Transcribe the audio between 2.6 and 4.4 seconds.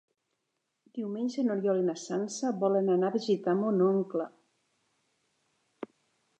volen anar a visitar mon oncle.